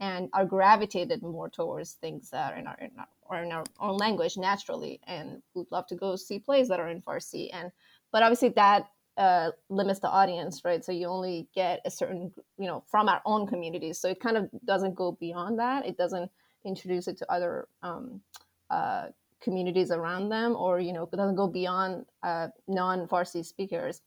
[0.01, 3.63] and are gravitated more towards things that are in our, in our or in our
[3.79, 7.49] own language naturally, and we'd love to go see plays that are in Farsi.
[7.53, 7.71] And
[8.11, 10.83] but obviously that uh, limits the audience, right?
[10.83, 13.99] So you only get a certain, you know, from our own communities.
[13.99, 15.85] So it kind of doesn't go beyond that.
[15.85, 16.31] It doesn't
[16.65, 18.21] introduce it to other um,
[18.69, 19.07] uh,
[19.41, 24.01] communities around them, or you know, doesn't go beyond uh, non-Farsi speakers,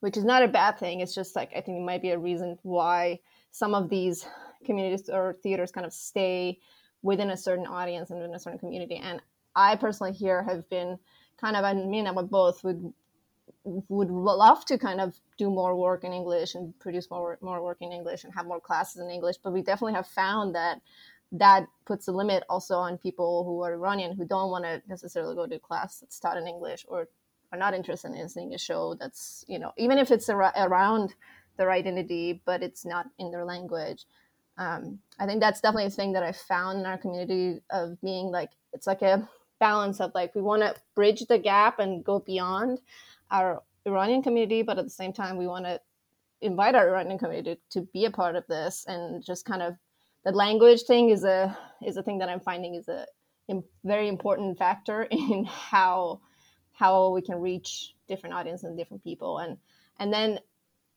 [0.00, 1.00] which is not a bad thing.
[1.00, 4.26] It's just like I think it might be a reason why some of these
[4.64, 6.58] communities or theaters kind of stay
[7.02, 8.96] within a certain audience and within a certain community.
[8.96, 9.20] And
[9.54, 10.98] I personally here have been
[11.40, 12.92] kind of, I mean, I'm both would
[13.64, 17.78] would love to kind of do more work in English and produce more more work
[17.80, 19.36] in English and have more classes in English.
[19.42, 20.80] But we definitely have found that
[21.32, 25.34] that puts a limit also on people who are Iranian who don't want to necessarily
[25.34, 27.08] go to a class that's taught in English or
[27.52, 31.14] are not interested in seeing a show that's you know even if it's ar- around
[31.56, 34.04] their identity but it's not in their language.
[34.56, 38.30] Um, I think that's definitely a thing that I found in our community of being
[38.30, 42.18] like it's like a balance of like we want to bridge the gap and go
[42.20, 42.80] beyond
[43.30, 45.80] our Iranian community, but at the same time, we want to
[46.40, 49.74] invite our Iranian community to be a part of this and just kind of
[50.28, 53.06] the language thing is a is a thing that I'm finding is a
[53.82, 56.20] very important factor in how
[56.72, 59.38] how we can reach different audiences and different people.
[59.38, 59.56] And
[59.98, 60.40] and then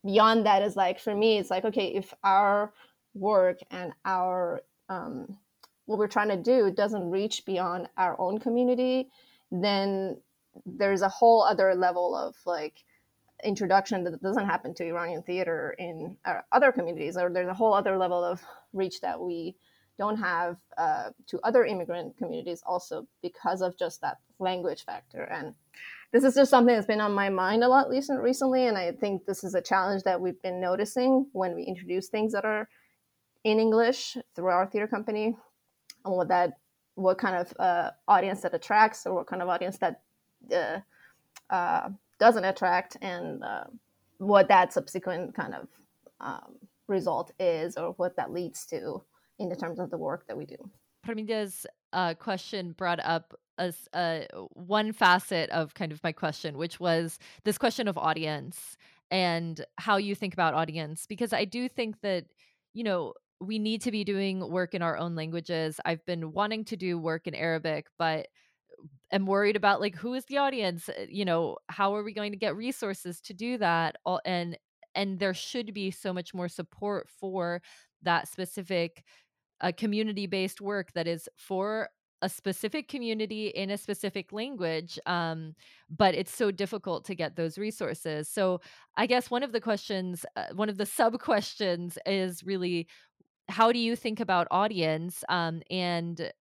[0.06, 2.74] beyond that is like for me it's like okay if our
[3.14, 5.38] work and our um,
[5.86, 9.12] what we're trying to do doesn't reach beyond our own community
[9.52, 10.18] then
[10.66, 12.84] there's a whole other level of like
[13.44, 16.18] introduction that doesn't happen to Iranian theater in
[16.52, 18.42] other communities, or there's a whole other level of
[18.74, 19.56] reach that we
[19.98, 25.24] don't have uh, to other immigrant communities also because of just that language factor.
[25.24, 25.54] And
[26.12, 28.92] this is just something that's been on my mind a lot recent, recently, and I
[28.92, 32.68] think this is a challenge that we've been noticing when we introduce things that are
[33.44, 35.36] in English through our theater company,
[36.06, 36.54] and what that
[36.96, 40.02] what kind of uh, audience that attracts or what kind of audience that
[40.54, 40.80] uh,
[41.50, 41.90] uh,
[42.22, 43.64] doesn't attract and uh,
[44.20, 45.68] what that subsequent kind of
[46.22, 46.56] um,
[46.88, 49.02] result is or what that leads to
[49.40, 50.56] in the terms of the work that we do.
[51.04, 54.20] Parmida's uh, question brought up as uh,
[54.54, 58.78] one facet of kind of my question, which was this question of audience
[59.10, 61.08] and how you think about audience.
[61.08, 62.26] Because I do think that,
[62.74, 65.80] you know, we need to be doing work in our own languages.
[65.84, 68.28] I've been wanting to do work in Arabic, but
[69.12, 70.90] am worried about like who is the audience?
[70.90, 73.98] Uh, you know how are we going to get resources to do that?
[74.26, 74.58] And
[74.96, 77.62] and there should be so much more support for
[78.04, 79.04] that specific
[79.62, 81.90] uh, community based work that is for
[82.24, 85.56] a specific community in a specific language um,
[85.90, 88.28] but it's so difficult to get those resources.
[88.28, 88.62] So
[88.98, 92.88] i guess one of the questions uh, one of the sub questions is really
[93.52, 95.24] how do you think about audience?
[95.30, 96.32] Um, and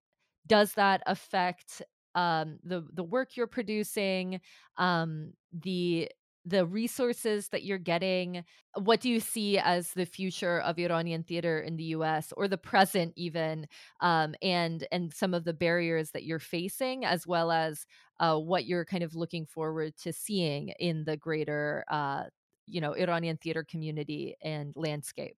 [0.46, 1.82] does that affect
[2.14, 4.40] um, the the work you're producing
[4.76, 6.10] um, the
[6.46, 8.42] the resources that you're getting
[8.76, 12.56] what do you see as the future of iranian theater in the us or the
[12.56, 13.66] present even
[14.00, 17.84] um, and and some of the barriers that you're facing as well as
[18.20, 22.22] uh, what you're kind of looking forward to seeing in the greater uh,
[22.66, 25.36] you know iranian theater community and landscape?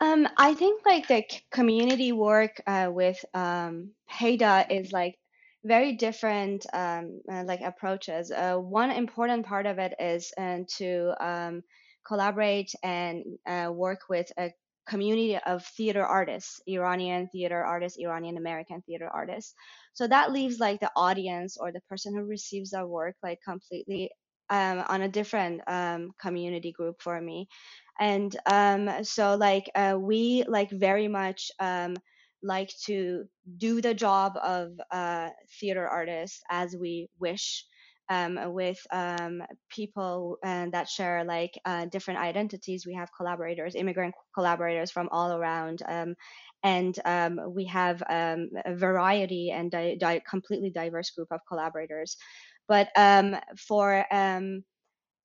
[0.00, 5.18] Um, I think like the community work uh, with um, Payda is like
[5.64, 8.30] very different um, uh, like approaches.
[8.30, 11.62] Uh, one important part of it is uh, to um,
[12.06, 14.50] collaborate and uh, work with a
[14.88, 19.54] community of theater artists, Iranian theater artists, Iranian American theater artists.
[19.92, 24.10] So that leaves like the audience or the person who receives our work like completely
[24.50, 27.48] um, on a different um, community group for me
[28.00, 31.96] and um, so like uh, we like very much um,
[32.42, 33.24] like to
[33.56, 37.64] do the job of uh, theater artists as we wish
[38.10, 42.86] um, with um, people uh, that share like uh, different identities.
[42.86, 46.14] We have collaborators, immigrant collaborators from all around, um,
[46.62, 52.16] and um, we have um, a variety and di- di- completely diverse group of collaborators.
[52.66, 54.04] But um, for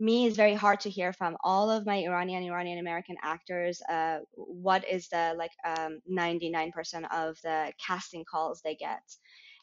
[0.04, 4.20] me it's very hard to hear from all of my Iranian Iranian American actors uh,
[4.36, 6.72] what is the like um, 99%
[7.12, 9.04] of the casting calls they get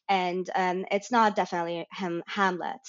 [0.08, 2.80] and um, it's not definitely Ham- Hamlet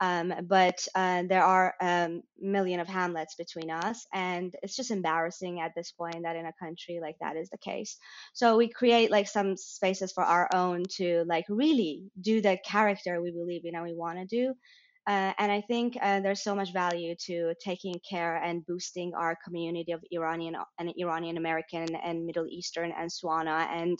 [0.00, 4.90] um, but uh, there are a um, million of Hamlets between us, and it's just
[4.90, 7.96] embarrassing at this point that in a country like that is the case.
[8.32, 13.22] So we create like some spaces for our own to like really do the character
[13.22, 14.54] we believe in and we want to do,
[15.06, 19.36] uh, and I think uh, there's so much value to taking care and boosting our
[19.44, 23.98] community of Iranian and Iranian American and Middle Eastern and Swana and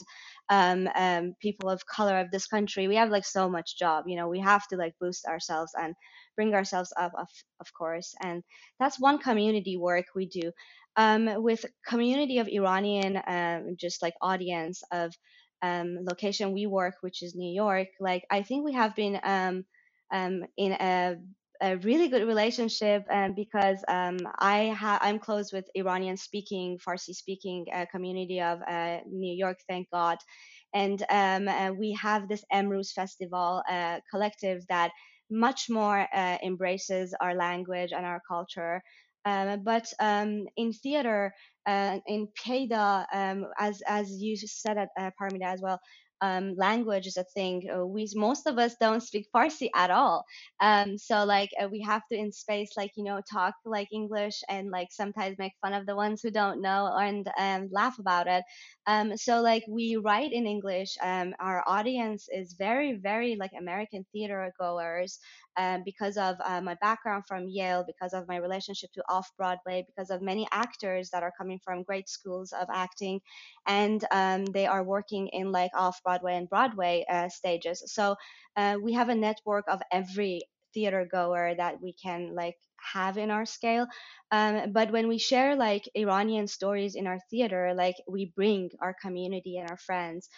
[0.49, 2.87] um, um, people of color of this country.
[2.87, 5.93] We have like so much job, you know, we have to like boost ourselves and
[6.35, 7.27] bring ourselves up, of,
[7.59, 8.15] of course.
[8.23, 8.43] And
[8.79, 10.51] that's one community work we do.
[10.97, 15.13] Um, with community of Iranian, um, just like audience of
[15.61, 19.19] um, location we work, which is New York, like I think we have been
[20.15, 21.15] um, in a,
[21.61, 27.13] a, really good relationship um, because um, I ha- I'm close with Iranian speaking, Farsi
[27.13, 30.17] speaking uh, community of uh, New York, thank God.
[30.73, 34.91] And um, uh, we have this Emruz Festival uh, collective that
[35.29, 38.81] much more uh, embraces our language and our culture.
[39.25, 41.33] Um, but um, in theater,
[41.65, 45.79] uh, in Payda, um, as as you said at uh, Parmida as well,
[46.21, 47.69] um, language is a thing.
[47.73, 50.25] Uh, we most of us don't speak Farsi at all.
[50.61, 54.41] Um, so like uh, we have to in space like you know talk like English
[54.49, 56.87] and like sometimes make fun of the ones who don't know
[57.37, 58.43] and laugh about it.
[58.87, 60.95] Um, so like we write in English.
[61.01, 65.19] Um, our audience is very very like American theater goers
[65.57, 69.85] um, because of uh, my background from Yale, because of my relationship to off Broadway,
[69.87, 73.19] because of many actors that are coming from great schools of acting,
[73.67, 77.83] and um, they are working in like off Broadway and Broadway uh, stages.
[77.87, 78.15] So
[78.55, 80.41] uh, we have a network of every
[80.73, 82.55] theater goer that we can like
[82.93, 83.87] have in our scale.
[84.31, 88.95] Um, but when we share like Iranian stories in our theater, like we bring our
[89.01, 90.29] community and our friends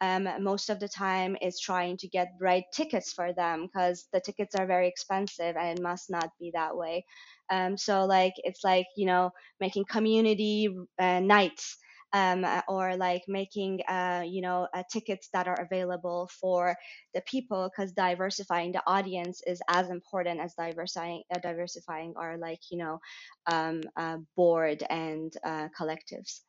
[0.00, 4.20] um, most of the time is trying to get right tickets for them because the
[4.20, 7.04] tickets are very expensive and it must not be that way.
[7.50, 9.30] Um, so like it's like you know
[9.60, 11.78] making community uh, nights
[12.12, 16.74] um, or like making uh, you know uh, tickets that are available for
[17.14, 22.60] the people because diversifying the audience is as important as diversifying uh, diversifying our like
[22.70, 22.98] you know
[23.46, 26.40] um, uh, board and uh, collectives.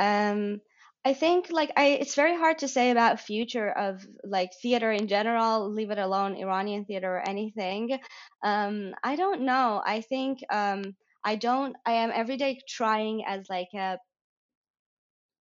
[0.00, 0.60] Um,
[1.04, 5.08] I think like I it's very hard to say about future of like theater in
[5.08, 7.98] general, leave it alone Iranian theater or anything.
[8.44, 9.82] Um, I don't know.
[9.84, 13.98] I think um, I don't I am every day trying as like a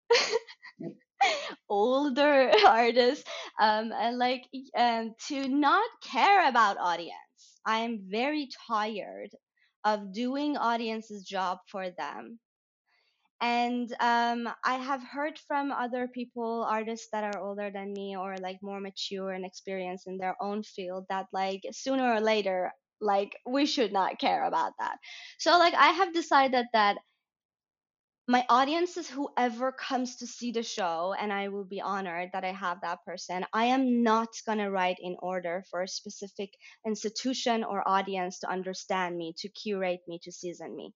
[1.69, 3.27] older artist
[3.59, 4.43] um, and like
[4.77, 7.13] um, to not care about audience.
[7.65, 9.29] I am very tired
[9.83, 12.39] of doing audience's job for them
[13.41, 18.35] and um, i have heard from other people artists that are older than me or
[18.41, 22.71] like more mature and experienced in their own field that like sooner or later
[23.01, 24.97] like we should not care about that.
[25.37, 26.97] So like i have decided that
[28.27, 32.43] my audience is whoever comes to see the show and i will be honored that
[32.43, 33.45] i have that person.
[33.53, 36.49] I am not going to write in order for a specific
[36.85, 40.93] institution or audience to understand me to curate me to season me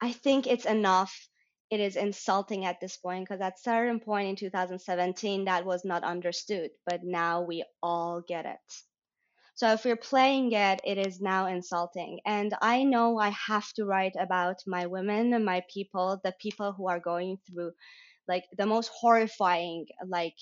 [0.00, 1.28] i think it's enough
[1.70, 6.04] it is insulting at this point because at certain point in 2017 that was not
[6.04, 8.58] understood but now we all get it
[9.60, 12.20] so if you're playing it, it is now insulting.
[12.24, 16.72] And I know I have to write about my women and my people, the people
[16.72, 17.72] who are going through
[18.26, 20.36] like the most horrifying like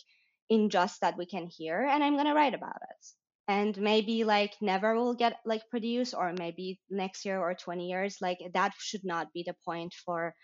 [0.51, 3.07] injustice that we can hear, and I'm gonna write about it.
[3.49, 8.19] And maybe like never will get like produced, or maybe next year or 20 years.
[8.21, 10.35] Like that should not be the point for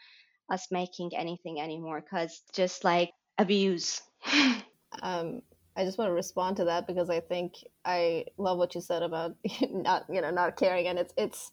[0.50, 4.00] us making anything anymore, because just like abuse.
[5.02, 5.42] um,
[5.76, 9.02] I just want to respond to that because I think I love what you said
[9.02, 9.34] about
[9.70, 11.50] not you know not caring and it's it's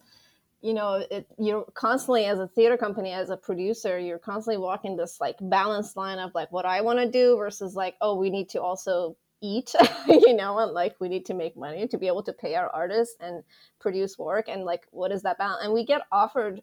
[0.62, 4.96] you know it, you're constantly as a theater company as a producer you're constantly walking
[4.96, 8.30] this like balanced line of like what I want to do versus like oh we
[8.30, 9.74] need to also eat
[10.08, 12.70] you know and like we need to make money to be able to pay our
[12.70, 13.44] artists and
[13.80, 16.62] produce work and like what is that balance and we get offered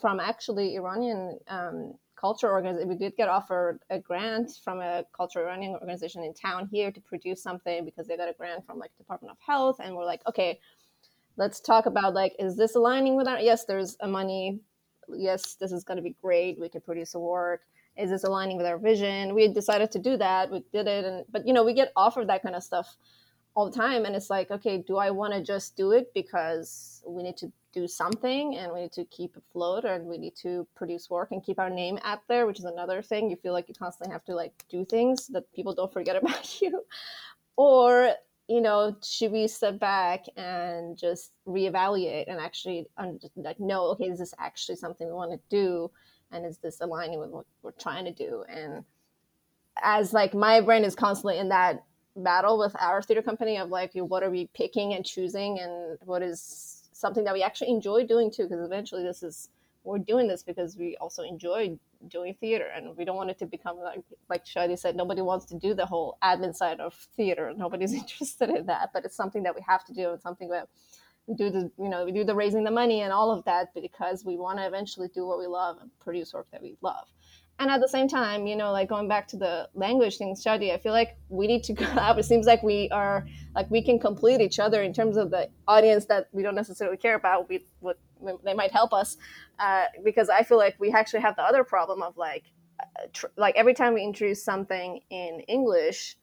[0.00, 2.88] from actually Iranian um, culture organization.
[2.88, 7.00] We did get offered a grant from a culture running organization in town here to
[7.00, 10.22] produce something because they got a grant from like Department of Health, and we're like,
[10.26, 10.58] okay,
[11.36, 13.40] let's talk about like, is this aligning with our?
[13.40, 14.60] Yes, there's a money.
[15.08, 16.60] Yes, this is going to be great.
[16.60, 17.62] We can produce a work.
[17.98, 19.34] Is this aligning with our vision?
[19.34, 20.50] We decided to do that.
[20.50, 22.96] We did it, and but you know, we get offered that kind of stuff
[23.54, 27.02] all the time, and it's like, okay, do I want to just do it because
[27.06, 30.66] we need to do something and we need to keep afloat and we need to
[30.74, 33.68] produce work and keep our name out there which is another thing you feel like
[33.68, 36.82] you constantly have to like do things that people don't forget about you
[37.56, 38.12] or
[38.48, 42.86] you know should we step back and just reevaluate and actually
[43.36, 45.90] like no okay is this actually something we want to do
[46.32, 48.44] and is this aligning with what we're trying to do?
[48.48, 48.84] And
[49.82, 51.84] as like my brain is constantly in that
[52.16, 56.22] battle with our theater company of like what are we picking and choosing and what
[56.22, 58.44] is something that we actually enjoy doing too?
[58.44, 59.48] Because eventually this is
[59.84, 63.46] we're doing this because we also enjoy doing theater and we don't want it to
[63.46, 67.52] become like like Shadi said nobody wants to do the whole admin side of theater.
[67.56, 70.10] Nobody's interested in that but it's something that we have to do.
[70.10, 70.68] It's something that
[71.28, 73.72] we do the you know we do the raising the money and all of that
[73.74, 77.06] because we want to eventually do what we love and produce work that we love
[77.60, 80.72] and at the same time, you know, like going back to the language thing, Shadi,
[80.72, 82.18] I feel like we need to collab.
[82.18, 85.48] It seems like we are like we can complete each other in terms of the
[85.66, 87.48] audience that we don't necessarily care about.
[87.48, 87.98] We what
[88.44, 89.16] they might help us
[89.58, 92.44] uh, because I feel like we actually have the other problem of like
[92.80, 96.16] uh, tr- like every time we introduce something in English.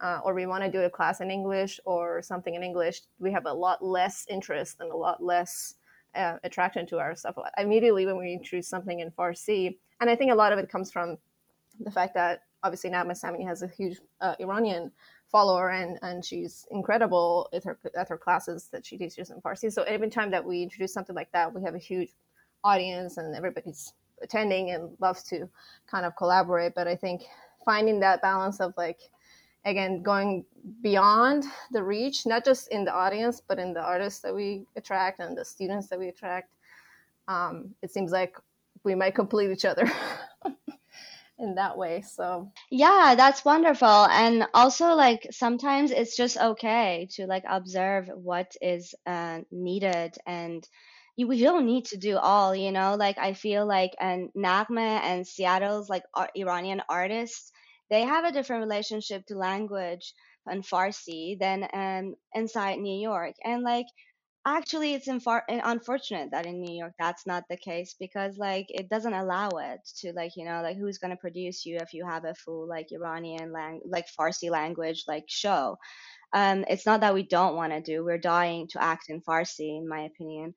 [0.00, 3.30] Uh, or we want to do a class in English or something in English, we
[3.30, 5.74] have a lot less interest and a lot less
[6.14, 7.36] uh, attraction to our stuff.
[7.58, 10.90] Immediately when we introduce something in Farsi, and I think a lot of it comes
[10.90, 11.18] from
[11.80, 14.90] the fact that obviously Naghmeh Samini has a huge uh, Iranian
[15.30, 19.72] follower and and she's incredible at her at her classes that she teaches in Farsi.
[19.72, 22.10] So every time that we introduce something like that, we have a huge
[22.64, 23.92] audience and everybody's
[24.22, 25.48] attending and loves to
[25.90, 26.74] kind of collaborate.
[26.74, 27.22] But I think
[27.64, 28.98] finding that balance of like
[29.64, 30.44] again going
[30.82, 35.20] beyond the reach, not just in the audience, but in the artists that we attract
[35.20, 36.52] and the students that we attract.
[37.28, 38.36] Um, it seems like
[38.84, 39.90] we might complete each other
[41.38, 42.50] in that way so.
[42.70, 44.06] Yeah that's wonderful.
[44.10, 50.66] And also like sometimes it's just okay to like observe what is uh, needed and
[51.16, 52.96] you, we don't need to do all you know?
[52.98, 56.04] Like i feel like and Naghmeh and seattle's like
[56.36, 57.52] iranian artists
[57.90, 60.14] they have a different relationship to language
[60.46, 63.34] and farsi than um, inside new york.
[63.44, 63.86] And like
[64.46, 68.88] actually it's infor- unfortunate that in new york that's not the case because like it
[68.88, 72.24] doesn't allow it to like you know like who's to produce you if you have
[72.24, 75.76] a full like iranian lang- like farsi language like show?
[76.34, 79.78] Um it's not that we don't want to do we're dying to act in farsi
[79.78, 80.54] in my opinion.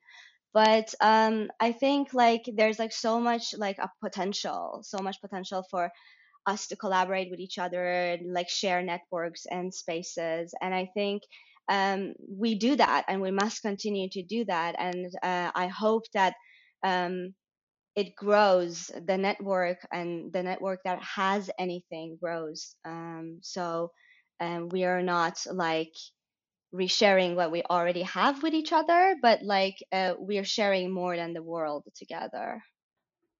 [0.54, 5.64] But um i think like there's like so much like a potential so much potential
[5.70, 5.90] for
[6.46, 11.22] us to collaborate with each other and like share networks and spaces and i think
[11.68, 14.74] um, we do that and we must continue to do that.
[14.78, 16.34] And uh, I hope that
[16.82, 17.34] um,
[17.96, 22.76] it grows, the network and the network that has anything grows.
[22.84, 23.90] Um, so
[24.72, 25.94] we are not like
[26.74, 31.16] resharing what we already have with each other, but like uh, we are sharing more
[31.16, 32.62] than the world together.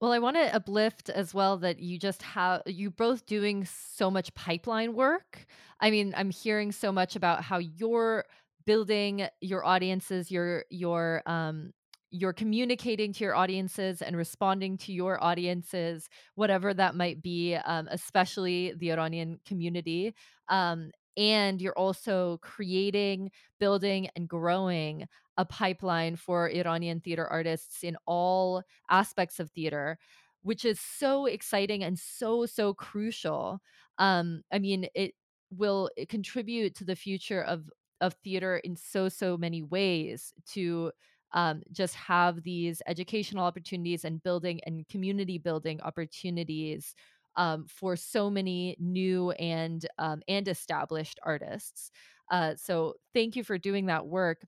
[0.05, 4.11] Well, I want to uplift as well that you just have you both doing so
[4.11, 5.47] much pipeline work.
[5.81, 8.27] I mean, I'm hearing so much about how you're
[8.67, 11.73] building your audiences, your your um
[12.11, 17.89] you're communicating to your audiences and responding to your audiences, whatever that might be, um,
[17.91, 20.15] especially the Iranian community.
[20.51, 25.07] Um, and you're also creating, building, and growing
[25.37, 29.99] a pipeline for Iranian theater artists in all aspects of theater,
[30.43, 33.61] which is so exciting and so, so crucial.
[33.99, 35.15] Um, I mean, it
[35.51, 37.71] will contribute to the future of
[38.01, 40.91] of theater in so so many ways to
[41.33, 46.95] um, just have these educational opportunities and building and community building opportunities
[47.37, 51.91] um, for so many new and um, and established artists.
[52.31, 54.45] Uh, so thank you for doing that work.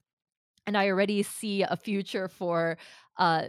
[0.67, 2.77] And I already see a future for
[3.17, 3.47] uh,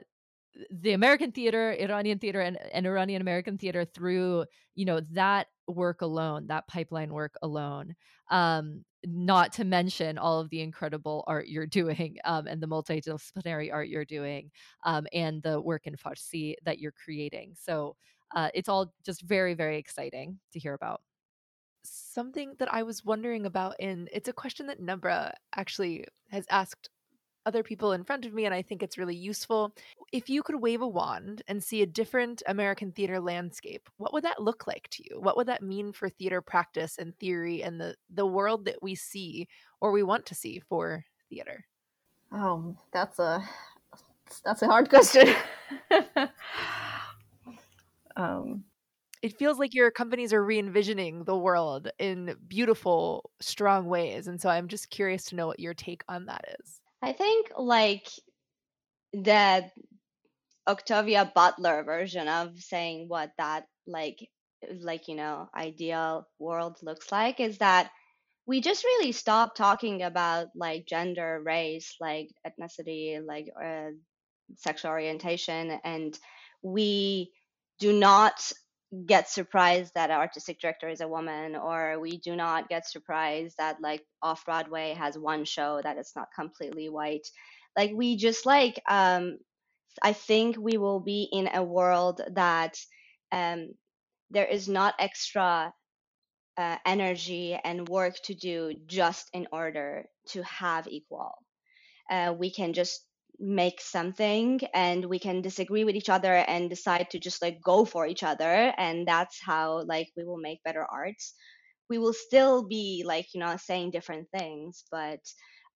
[0.71, 4.45] the American theater, Iranian theater, and, and Iranian American theater through
[4.75, 7.95] you know that work alone, that pipeline work alone.
[8.31, 13.73] Um, not to mention all of the incredible art you're doing um, and the multidisciplinary
[13.73, 14.51] art you're doing
[14.85, 17.55] um, and the work in Farsi that you're creating.
[17.59, 17.97] So
[18.35, 21.01] uh, it's all just very, very exciting to hear about.
[21.85, 26.91] Something that I was wondering about, and it's a question that Nabra actually has asked
[27.49, 29.75] other people in front of me, and I think it's really useful.
[30.13, 34.25] If you could wave a wand and see a different American theater landscape, what would
[34.25, 35.19] that look like to you?
[35.19, 38.95] What would that mean for theater practice and theory and the, the world that we
[38.95, 39.49] see
[39.81, 41.65] or we want to see for theater?
[42.31, 43.43] Oh, that's a
[44.45, 45.35] that's a hard question.
[48.17, 48.65] um,
[49.23, 54.51] it feels like your companies are re-envisioning the world in beautiful, strong ways, and so
[54.51, 56.81] I'm just curious to know what your take on that is.
[57.03, 58.09] I think like
[59.13, 59.71] the
[60.67, 64.19] Octavia Butler version of saying what that like
[64.81, 67.91] like you know ideal world looks like is that
[68.47, 73.91] we just really stop talking about like gender, race, like ethnicity, like uh,
[74.57, 76.19] sexual orientation, and
[76.63, 77.31] we
[77.79, 78.53] do not
[79.07, 83.57] get surprised that our artistic director is a woman or we do not get surprised
[83.59, 87.27] that like off broadway has one show that is not completely white.
[87.77, 89.39] Like we just like um
[90.03, 92.79] i think we will be in a world that
[93.33, 93.71] um
[94.31, 95.73] there is not extra
[96.57, 101.33] uh, energy and work to do just in order to have equal.
[102.11, 103.05] Uh, we can just
[103.41, 107.85] make something and we can disagree with each other and decide to just like go
[107.85, 111.35] for each other and that's how like we will make better arts.
[111.91, 115.21] We will still be like you know saying different things but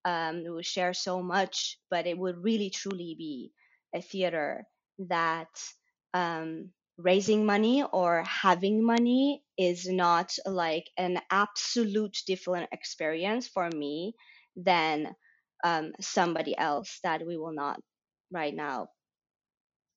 [0.04, 3.52] um, we will share so much but it would really truly be
[3.94, 4.64] a theater
[4.98, 5.48] that
[6.14, 14.14] um, raising money or having money is not like an absolute different experience for me
[14.56, 15.14] than
[15.62, 17.80] um, somebody else that we will not
[18.32, 18.88] right now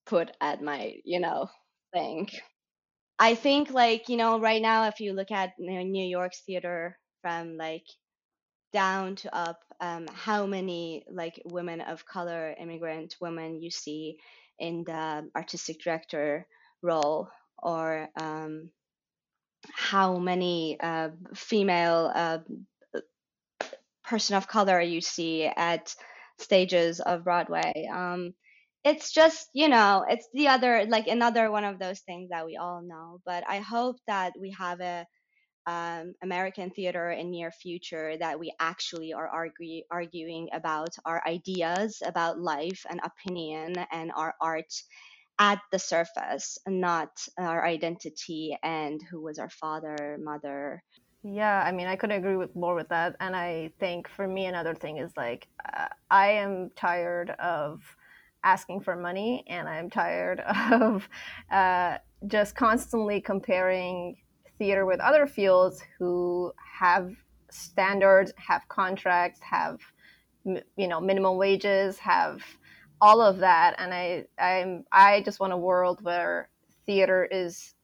[0.05, 1.47] put at my you know
[1.93, 2.29] thing.
[3.19, 7.57] I think like you know right now if you look at new york's theater from
[7.57, 7.85] like
[8.73, 14.17] down to up um, how many like women of color immigrant women you see
[14.59, 16.45] in the artistic director
[16.81, 17.29] role
[17.63, 18.69] or um,
[19.73, 22.39] how many uh, female uh,
[24.07, 25.93] person of color you see at
[26.39, 27.87] stages of Broadway.
[27.93, 28.33] Um,
[28.83, 32.57] it's just, you know, it's the other, like another one of those things that we
[32.57, 33.19] all know.
[33.25, 35.05] But I hope that we have a
[35.67, 42.03] um, American theater in near future that we actually are argue, arguing about our ideas
[42.05, 44.71] about life and opinion and our art
[45.39, 50.83] at the surface, not our identity and who was our father, mother,
[51.27, 53.15] yeah, I mean, I couldn't agree with more with that.
[53.19, 57.81] And I think for me, another thing is like, uh, I am tired of
[58.43, 60.39] asking for money and I'm tired
[60.71, 61.09] of
[61.51, 61.97] uh,
[62.27, 64.17] just constantly comparing
[64.59, 67.11] theater with other fields who have
[67.49, 69.79] standards, have contracts, have,
[70.45, 72.43] you know, minimum wages, have
[73.01, 73.75] all of that.
[73.79, 76.49] And I, I'm, I just want a world where
[76.85, 77.74] theater is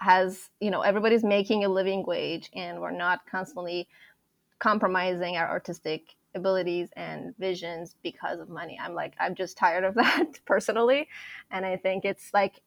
[0.00, 3.88] has you know everybody's making a living wage and we're not constantly
[4.58, 8.78] compromising our artistic abilities and visions because of money.
[8.82, 11.08] I'm like i'm just tired of that personally.
[11.50, 12.60] And i think it's like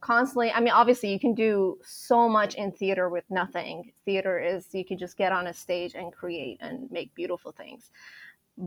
[0.00, 3.92] constantly i mean obviously you can do so much in theater with nothing.
[4.04, 7.90] Theater is you can just get on a stage and create and make beautiful things.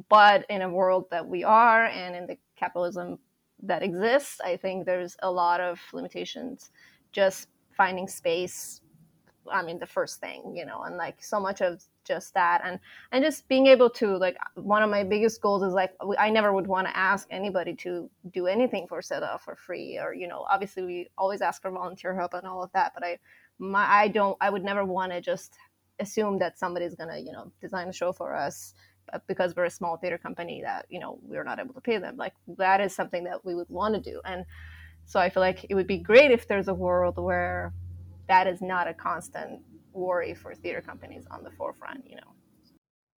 [0.10, 3.20] But in a world that we are and in the capitalism
[3.64, 6.72] that exists i think there's a lot of limitations
[7.12, 7.48] just
[7.78, 8.82] finding space
[9.52, 12.80] I mean, the first thing, you know, and like so much of just that, and
[13.12, 16.54] and just being able to like one of my biggest goals is like I never
[16.54, 20.46] would want to ask anybody to do anything for SEDA for free, or you know,
[20.50, 23.20] obviously we always ask for volunteer help and all of that, but I
[23.60, 25.56] my I don't I would never want to just
[26.00, 28.74] assume that somebody's gonna you know design a show for us
[29.14, 31.98] uh, because we're a small theater company that you know we're not able to pay
[31.98, 32.18] them.
[32.18, 34.22] Like that is something that we would want to do.
[34.26, 34.46] And
[35.08, 37.74] so i feel like it would be great if there's a world where
[38.28, 39.60] that is not a constant
[39.94, 42.34] worry for theater companies on the forefront you know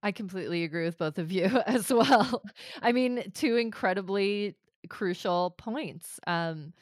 [0.04, 2.44] I completely agree with both of you as well.
[2.82, 4.56] I mean, two incredibly
[4.90, 6.20] crucial points.
[6.28, 6.74] Um,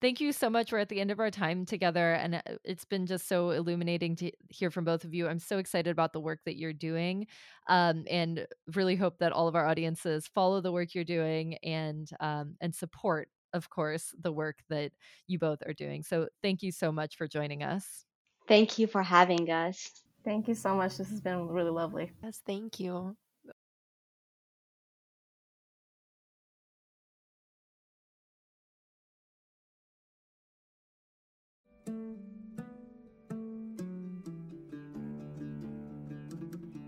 [0.00, 0.72] thank you so much.
[0.72, 4.16] We're at the end of our time together, and uh, it's been just so illuminating
[4.16, 5.28] to hear from both of you.
[5.28, 7.26] I'm so excited about the work that you're doing,
[7.68, 12.08] um, and really hope that all of our audiences follow the work you're doing and
[12.20, 14.92] um, and support, of course, the work that
[15.26, 16.02] you both are doing.
[16.02, 18.04] So, thank you so much for joining us.
[18.48, 20.02] Thank you for having us.
[20.24, 23.16] thank you so much this has been really lovely Yes, thank you.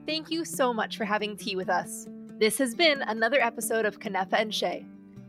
[0.06, 2.06] Thank you so much for having tea with us.
[2.38, 4.84] This has been another episode of Kunafa and Shay.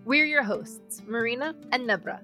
[0.06, 2.20] We're your hosts, Marina and Nabra.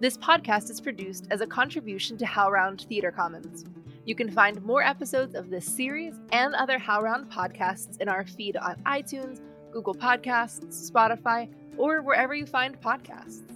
[0.00, 3.64] This podcast is produced as a contribution to HowlRound Theater Commons.
[4.04, 8.58] You can find more episodes of this series and other HowlRound podcasts in our feed
[8.58, 9.40] on iTunes,
[9.72, 11.48] Google Podcasts, Spotify,
[11.78, 13.48] or wherever you find podcasts.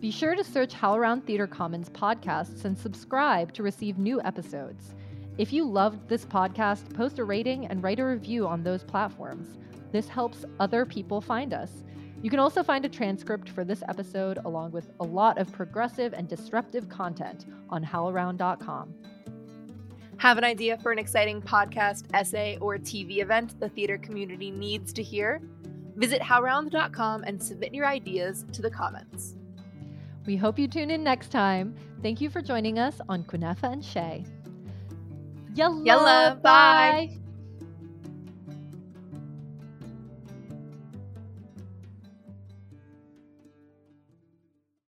[0.00, 4.92] Be sure to search HowlRound Theater Commons podcasts and subscribe to receive new episodes.
[5.38, 9.56] If you loved this podcast, post a rating and write a review on those platforms.
[9.92, 11.70] This helps other people find us.
[12.22, 16.12] You can also find a transcript for this episode along with a lot of progressive
[16.12, 18.94] and disruptive content on howlround.com.
[20.18, 24.92] Have an idea for an exciting podcast, essay, or TV event the theater community needs
[24.94, 25.42] to hear?
[25.96, 29.34] Visit howlround.com and submit your ideas to the comments.
[30.26, 31.74] We hope you tune in next time.
[32.02, 34.24] Thank you for joining us on Kunafa and Shay.
[35.54, 37.08] Yalla, Yalla, bye.
[37.10, 37.25] bye.